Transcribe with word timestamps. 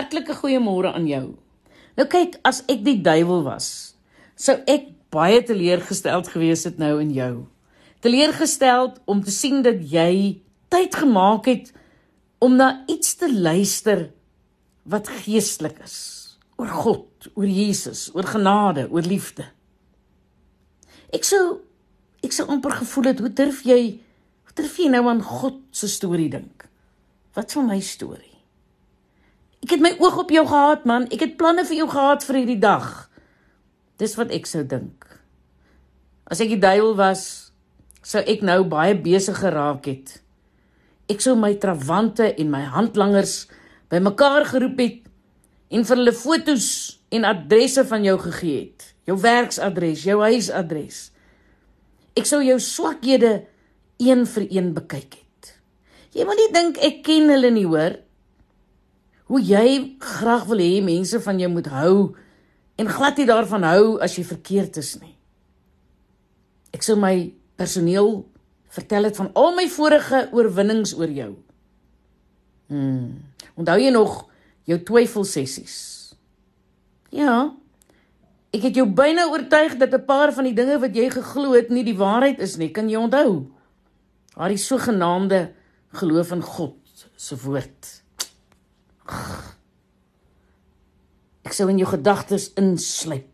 Hartlike 0.00 0.32
goeiemôre 0.32 0.94
aan 0.96 1.04
jou. 1.04 1.24
Nou 2.00 2.06
kyk, 2.08 2.38
as 2.48 2.62
ek 2.72 2.80
die 2.86 2.96
duiwel 3.04 3.42
was, 3.44 3.66
sou 4.32 4.54
ek 4.64 4.86
baie 5.12 5.42
teleurgesteld 5.44 6.30
gewees 6.32 6.64
het 6.64 6.78
nou 6.80 6.94
in 7.02 7.10
jou. 7.12 7.34
Teleurgesteld 8.00 8.96
om 9.04 9.20
te 9.20 9.34
sien 9.34 9.60
dat 9.66 9.82
jy 9.92 10.40
tyd 10.72 10.96
gemaak 10.96 11.50
het 11.50 11.68
om 12.40 12.56
na 12.56 12.70
iets 12.88 13.18
te 13.20 13.28
luister 13.28 14.06
wat 14.88 15.10
geestelik 15.20 15.82
is 15.84 15.98
oor 16.56 16.72
God, 16.72 17.28
oor 17.36 17.48
Jesus, 17.48 18.08
oor 18.16 18.24
genade, 18.28 18.86
oor 18.88 19.04
liefde. 19.04 19.44
Ek 21.12 21.28
sou 21.28 21.60
ek 22.24 22.32
sou 22.36 22.48
amper 22.52 22.78
gevoel 22.80 23.12
het 23.12 23.20
hoe 23.20 23.32
durf 23.32 23.60
jy 23.68 23.80
hoe 24.48 24.56
durf 24.56 24.80
jy 24.80 24.88
nou 24.96 25.04
aan 25.12 25.20
God 25.24 25.60
se 25.76 25.92
storie 25.92 26.30
dink? 26.32 26.64
Wat 27.36 27.52
van 27.52 27.68
my 27.68 27.80
storie? 27.84 28.29
Ek 29.60 29.74
het 29.74 29.82
my 29.84 29.92
oog 30.00 30.22
op 30.22 30.30
jou 30.32 30.46
gehad, 30.48 30.86
man. 30.88 31.04
Ek 31.12 31.20
het 31.20 31.36
planne 31.40 31.66
vir 31.68 31.82
jou 31.82 31.88
gehad 31.92 32.24
vir 32.24 32.38
hierdie 32.40 32.60
dag. 32.62 32.88
Dis 34.00 34.16
wat 34.16 34.32
ek 34.32 34.48
sou 34.48 34.64
dink. 34.64 35.04
As 36.30 36.40
ek 36.40 36.54
die 36.54 36.62
duiwel 36.62 36.94
was, 36.96 37.52
sou 38.00 38.22
ek 38.24 38.40
nou 38.46 38.62
baie 38.70 38.96
besig 38.96 39.36
geraak 39.42 39.84
het. 39.90 40.16
Ek 41.12 41.20
sou 41.20 41.34
my 41.36 41.52
trawante 41.60 42.30
en 42.32 42.52
my 42.52 42.62
handlangers 42.72 43.50
bymekaar 43.92 44.46
geroep 44.48 44.80
het 44.80 45.00
en 45.70 45.84
vir 45.86 45.98
hulle 45.98 46.14
fotos 46.16 46.66
en 47.12 47.26
adresse 47.28 47.84
van 47.90 48.06
jou 48.06 48.16
gegee 48.22 48.60
het. 48.62 48.92
Jou 49.10 49.18
werksadres, 49.20 50.06
jou 50.06 50.20
huisadres. 50.22 51.10
Ek 52.16 52.28
sou 52.30 52.40
jou 52.46 52.56
swakhede 52.62 53.42
een 54.00 54.24
vir 54.24 54.46
een 54.48 54.70
bekyk 54.76 55.18
het. 55.18 55.56
Jy 56.16 56.24
moet 56.26 56.40
nie 56.40 56.52
dink 56.54 56.80
ek 56.86 57.02
ken 57.04 57.28
hulle 57.28 57.50
nie, 57.52 57.66
hoor 57.68 57.98
hoe 59.30 59.40
jy 59.46 59.94
graag 60.02 60.48
wil 60.50 60.58
hê 60.58 60.80
mense 60.82 61.20
van 61.22 61.38
jou 61.38 61.50
moet 61.52 61.68
hou 61.70 61.94
en 62.80 62.88
glad 62.90 63.20
nie 63.20 63.28
daarvan 63.28 63.62
hou 63.68 63.84
as 64.02 64.16
jy 64.18 64.24
verkeerd 64.26 64.80
is 64.80 64.96
nie. 64.98 65.14
Ek 66.74 66.82
sou 66.86 66.96
my 66.98 67.30
personeel 67.60 68.24
vertel 68.74 69.06
het 69.06 69.18
van 69.18 69.30
al 69.38 69.54
my 69.54 69.68
vorige 69.70 70.24
oorwinnings 70.34 70.96
oor 70.98 71.12
jou. 71.14 71.30
Hmm. 72.70 73.20
Onthou 73.58 73.78
jy 73.82 73.92
nog 73.94 74.24
jou 74.70 74.78
twyfelsessies? 74.86 75.78
Ja. 77.14 77.50
Ek 78.54 78.66
het 78.66 78.78
jou 78.78 78.86
byna 78.86 79.28
oortuig 79.30 79.76
dat 79.78 79.94
'n 79.94 80.06
paar 80.06 80.32
van 80.32 80.44
die 80.44 80.54
dinge 80.54 80.78
wat 80.78 80.94
jy 80.94 81.10
geglo 81.10 81.54
het 81.54 81.70
nie 81.70 81.84
die 81.84 81.98
waarheid 81.98 82.38
is 82.38 82.56
nie. 82.56 82.70
Kan 82.70 82.88
jy 82.88 82.98
onthou? 82.98 83.46
Haar 84.34 84.48
die 84.48 84.58
sogenaamde 84.58 85.52
geloof 85.92 86.32
in 86.32 86.42
God 86.42 86.78
se 87.16 87.36
woord. 87.36 88.02
Ek 91.50 91.56
sou 91.58 91.66
in 91.66 91.80
jou 91.82 91.88
gedagtes 91.90 92.52
insluip. 92.60 93.26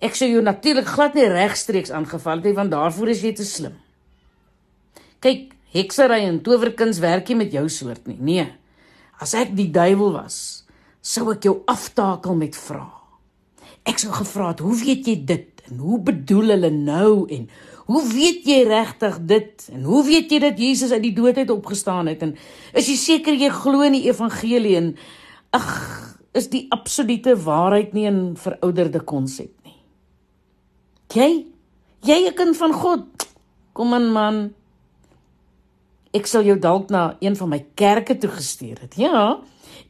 Ek 0.00 0.14
sou 0.16 0.24
jou 0.30 0.40
natuurlik 0.40 0.88
glad 0.88 1.12
nie 1.12 1.26
regstreeks 1.28 1.92
aangeval 1.92 2.40
het 2.40 2.46
nie 2.48 2.56
want 2.56 2.72
daarvoor 2.72 3.10
is 3.12 3.20
jy 3.20 3.34
te 3.36 3.44
slim. 3.44 3.74
Kyk, 5.20 5.50
heksery 5.76 6.22
en 6.24 6.38
towerkuns 6.40 7.02
werk 7.04 7.28
nie 7.28 7.36
met 7.42 7.52
jou 7.52 7.66
soort 7.68 8.08
nie. 8.08 8.16
Nee. 8.16 8.46
As 9.20 9.36
ek 9.36 9.52
die 9.58 9.68
duiwel 9.68 10.14
was, 10.16 10.64
sou 11.04 11.26
ek 11.34 11.44
jou 11.44 11.58
aftakel 11.68 12.38
met 12.40 12.56
vrae. 12.56 12.88
Ek 13.84 14.00
sou 14.00 14.12
gevra 14.12 14.54
het, 14.54 14.64
"Hoe 14.64 14.76
weet 14.80 15.04
jy 15.06 15.16
dit? 15.24 15.62
En 15.70 15.84
hoe 15.84 16.00
bedoel 16.00 16.56
hulle 16.56 16.70
nou 16.70 17.28
en 17.28 17.48
Hoe 17.90 18.04
weet 18.06 18.44
jy 18.46 18.60
regtig 18.68 19.16
dit? 19.26 19.64
En 19.74 19.82
hoe 19.82 20.04
weet 20.06 20.30
jy 20.30 20.38
dat 20.38 20.58
Jesus 20.58 20.92
uit 20.92 21.02
die 21.02 21.14
dood 21.16 21.36
uit 21.36 21.50
opgestaan 21.50 22.06
het? 22.06 22.22
En 22.22 22.36
is 22.72 22.86
jy 22.86 22.94
seker 22.94 23.34
jy 23.34 23.48
glo 23.50 23.82
in 23.82 23.96
die 23.96 24.04
evangelie 24.06 24.76
en 24.78 24.92
ag, 25.50 25.66
is 26.32 26.48
die 26.50 26.66
absolute 26.70 27.34
waarheid 27.36 27.92
nie 27.92 28.06
'n 28.10 28.36
verouderde 28.36 29.00
konsep 29.00 29.50
nie? 29.64 29.78
Jy, 31.14 31.46
jy 32.02 32.28
'n 32.28 32.34
kind 32.34 32.56
van 32.56 32.72
God. 32.72 33.06
Kom 33.72 33.94
aan 33.94 34.12
man. 34.12 34.54
Ek 36.12 36.26
sal 36.26 36.42
jou 36.42 36.58
dalk 36.58 36.90
na 36.90 37.16
een 37.20 37.36
van 37.36 37.48
my 37.48 37.66
kerke 37.74 38.18
toe 38.18 38.30
gestuur 38.30 38.80
het. 38.80 38.94
Ja. 38.94 39.40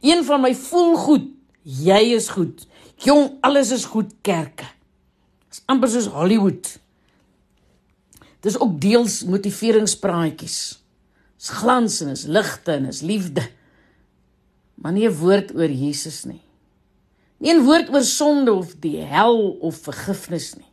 Een 0.01 0.23
van 0.23 0.41
my 0.41 0.55
voel 0.55 0.95
goed. 0.95 1.27
Jy 1.63 2.13
is 2.15 2.29
goed. 2.29 2.67
Jong, 2.95 3.37
alles 3.41 3.71
is 3.71 3.85
goed 3.85 4.13
kerke. 4.21 4.65
Dis 5.49 5.63
amper 5.65 5.89
soos 5.89 6.05
Hollywood. 6.05 6.79
Dis 8.41 8.59
ook 8.59 8.79
deels 8.81 9.23
motiveringspraatjies. 9.23 10.83
Dis 11.37 11.49
glans 11.49 12.01
en 12.01 12.07
is 12.13 12.25
ligte 12.25 12.71
en 12.71 12.85
is 12.85 13.01
liefde. 13.01 13.43
Maar 14.81 14.91
nie 14.91 15.07
'n 15.07 15.17
woord 15.17 15.53
oor 15.55 15.69
Jesus 15.69 16.23
nie. 16.25 16.41
Nie 17.37 17.53
'n 17.53 17.63
woord 17.63 17.89
oor 17.89 18.03
sonde 18.03 18.53
of 18.53 18.75
die 18.79 18.97
hel 18.97 19.57
of 19.61 19.75
vergifnis 19.75 20.55
nie. 20.55 20.71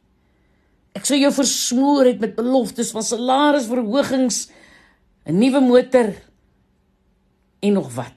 Ek 0.92 1.04
sou 1.04 1.18
jou 1.18 1.32
versmoor 1.32 2.04
het 2.04 2.20
met 2.20 2.34
beloftes 2.34 2.90
van 2.90 3.02
salarisverhogings, 3.02 4.48
'n 5.24 5.38
nuwe 5.38 5.60
motor 5.60 6.14
en 7.60 7.72
nog 7.72 7.94
wat. 7.94 8.14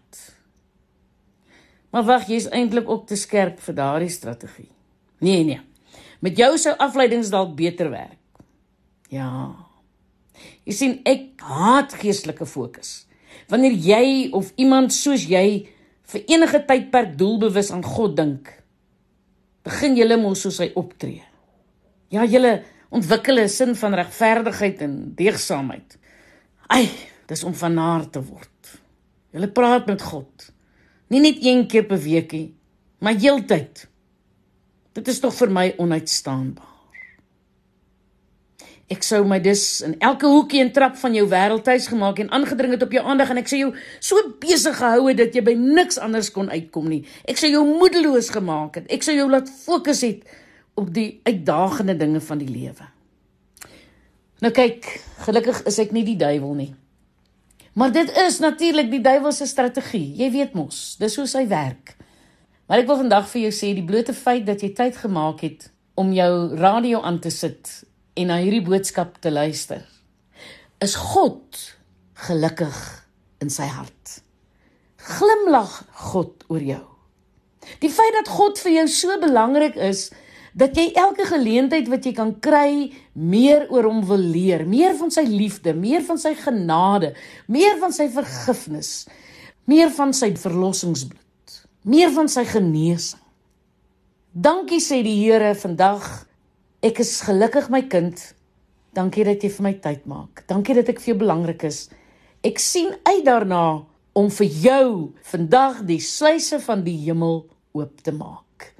Maar 1.91 2.03
wag, 2.03 2.28
jy's 2.28 2.47
eintlik 2.50 2.90
ook 2.90 3.07
te 3.07 3.16
skerp 3.16 3.59
vir 3.59 3.75
daardie 3.75 4.09
strategie. 4.09 4.69
Nee, 5.19 5.44
nee. 5.44 5.59
Met 6.19 6.38
jou 6.38 6.57
sou 6.57 6.74
afleidings 6.78 7.30
dalk 7.30 7.56
beter 7.56 7.90
werk. 7.90 8.18
Ja. 9.09 9.56
Jy 10.63 10.74
sien 10.74 11.00
ek 11.06 11.41
haat 11.41 11.94
geestelike 11.94 12.46
fokus. 12.46 13.07
Wanneer 13.51 13.72
jy 13.72 14.30
of 14.31 14.53
iemand 14.56 14.94
soos 14.94 15.25
jy 15.28 15.68
vir 16.12 16.24
enige 16.28 16.60
tydperk 16.68 17.16
doelbewus 17.20 17.72
aan 17.72 17.84
God 17.84 18.18
dink, 18.18 18.50
begin 19.64 19.96
jy 19.96 20.18
mos 20.18 20.42
soos 20.44 20.60
hy 20.60 20.72
optree. 20.76 21.24
Ja, 22.12 22.26
jy 22.26 22.62
ontwikkel 22.92 23.40
'n 23.40 23.50
sin 23.50 23.76
van 23.76 23.94
regverdigheid 23.94 24.82
en 24.82 25.14
deegsaamheid. 25.16 25.98
Ai, 26.68 26.90
dis 27.28 27.44
om 27.44 27.54
vanaar 27.54 28.10
te 28.10 28.20
word. 28.20 28.80
Jy 29.32 29.48
praat 29.48 29.88
met 29.88 30.02
God. 30.02 30.52
Nie 31.08 31.20
net 31.20 31.38
een 31.40 31.68
keer 31.68 31.84
per 31.84 32.00
weekie, 32.00 32.54
maar 33.00 33.14
heeltyd. 33.14 33.88
Dit 34.94 35.08
is 35.08 35.20
tog 35.20 35.34
vir 35.34 35.50
my 35.50 35.74
onuitstaanbaar. 35.78 36.71
Ek 38.91 39.06
sou 39.07 39.22
my 39.24 39.38
dus 39.40 39.63
in 39.85 39.94
elke 40.03 40.28
hoekie 40.28 40.59
en 40.59 40.72
trap 40.75 40.97
van 41.00 41.13
jou 41.16 41.24
wêreld 41.31 41.63
tuis 41.63 41.85
gemaak 41.88 42.19
en 42.19 42.31
aangedring 42.35 42.74
het 42.75 42.84
op 42.84 42.91
jou 42.91 43.03
aandag 43.07 43.29
en 43.31 43.40
ek 43.40 43.47
sou 43.47 43.59
jou 43.59 43.69
so 44.03 44.19
besig 44.41 44.75
gehou 44.75 45.06
het 45.07 45.19
dat 45.22 45.35
jy 45.38 45.44
by 45.47 45.53
niks 45.56 46.00
anders 46.02 46.31
kon 46.35 46.52
uitkom 46.52 46.90
nie. 46.91 47.06
Ek 47.24 47.40
sou 47.40 47.47
jou 47.51 47.62
moedeloos 47.69 48.31
gemaak 48.35 48.81
het. 48.81 48.90
Ek 48.91 49.06
sou 49.07 49.16
jou 49.16 49.30
laat 49.31 49.47
fokus 49.47 50.03
het 50.03 50.25
op 50.75 50.90
die 50.91 51.22
uitdagende 51.24 51.96
dinge 52.00 52.19
van 52.25 52.41
die 52.41 52.50
lewe. 52.51 52.90
Nou 54.44 54.51
kyk, 54.56 54.88
gelukkig 55.24 55.62
is 55.69 55.80
ek 55.80 55.94
nie 55.96 56.03
die 56.03 56.18
duiwel 56.19 56.56
nie. 56.57 56.72
Maar 57.78 57.94
dit 57.96 58.09
is 58.25 58.41
natuurlik 58.44 58.90
die 58.91 59.03
duiwel 59.03 59.31
se 59.31 59.47
strategie. 59.47 60.09
Jy 60.19 60.31
weet 60.34 60.57
mos, 60.57 60.97
dis 61.00 61.16
hoe 61.16 61.28
hy 61.38 61.46
werk. 61.47 61.94
Maar 62.68 62.84
ek 62.84 62.90
wil 62.90 63.00
vandag 63.06 63.30
vir 63.31 63.46
jou 63.46 63.53
sê 63.56 63.72
die 63.78 63.85
blote 63.88 64.16
feit 64.18 64.44
dat 64.47 64.63
jy 64.63 64.74
tyd 64.75 65.00
gemaak 65.00 65.46
het 65.46 65.69
om 65.96 66.12
jou 66.16 66.57
radio 66.59 67.00
aan 67.07 67.22
te 67.24 67.31
sit 67.31 67.72
en 68.18 68.32
na 68.32 68.40
hierdie 68.42 68.64
boodskap 68.66 69.18
te 69.24 69.32
luister. 69.32 69.84
Is 70.84 70.96
God 71.00 71.60
gelukkig 72.28 72.78
in 73.42 73.52
sy 73.54 73.68
hart? 73.70 74.18
Glimlag 75.02 75.82
God 76.12 76.44
oor 76.52 76.64
jou. 76.66 76.84
Die 77.82 77.92
feit 77.94 78.14
dat 78.18 78.30
God 78.32 78.60
vir 78.62 78.82
jou 78.82 78.88
so 78.92 79.16
belangrik 79.22 79.78
is 79.78 80.10
dat 80.58 80.76
jy 80.76 80.90
elke 81.00 81.24
geleentheid 81.30 81.88
wat 81.88 82.06
jy 82.06 82.12
kan 82.16 82.34
kry, 82.44 82.92
meer 83.16 83.68
oor 83.72 83.88
hom 83.88 84.02
wil 84.10 84.20
leer, 84.20 84.66
meer 84.68 84.98
van 85.00 85.14
sy 85.14 85.24
liefde, 85.30 85.72
meer 85.78 86.04
van 86.04 86.20
sy 86.20 86.34
genade, 86.36 87.14
meer 87.48 87.78
van 87.80 87.96
sy 87.96 88.10
vergifnis, 88.12 89.06
meer 89.70 89.94
van 89.96 90.12
sy 90.16 90.34
verlossingsbloed, 90.36 91.56
meer 91.88 92.12
van 92.12 92.28
sy 92.31 92.44
genesing. 92.50 93.22
Dankie 94.31 94.80
sê 94.84 95.02
die 95.04 95.18
Here 95.24 95.54
vandag 95.60 96.06
Ek 96.81 96.98
is 97.04 97.19
gelukkig 97.22 97.68
my 97.69 97.83
kind. 97.86 98.18
Dankie 98.98 99.22
dat 99.28 99.44
jy 99.45 99.51
vir 99.54 99.66
my 99.68 99.74
tyd 99.83 100.07
maak. 100.10 100.42
Dankie 100.50 100.74
dat 100.80 100.89
ek 100.89 100.98
vir 101.04 101.12
jou 101.12 101.19
belangrik 101.22 101.68
is. 101.69 101.83
Ek 102.42 102.57
sien 102.57 102.89
uit 103.06 103.22
daarna 103.28 103.86
om 104.18 104.31
vir 104.33 104.50
jou 104.63 104.88
vandag 105.30 105.83
die 105.86 106.00
sluise 106.01 106.57
van 106.66 106.81
die 106.88 106.98
hemel 107.04 107.44
oop 107.78 108.01
te 108.01 108.16
maak. 108.16 108.72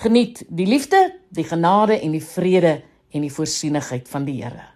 Geniet 0.00 0.46
die 0.48 0.64
liefde, 0.64 1.02
die 1.28 1.44
genade 1.44 2.00
en 2.00 2.16
die 2.16 2.24
vrede 2.24 2.78
en 3.12 3.28
die 3.28 3.34
voorsienigheid 3.36 4.08
van 4.08 4.24
die 4.24 4.40
Here. 4.40 4.70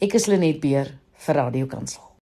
Ek 0.00 0.16
is 0.16 0.30
Lenet 0.30 0.62
Beer 0.64 0.94
vir 1.20 1.42
Radio 1.44 1.68
Kansel. 1.68 2.07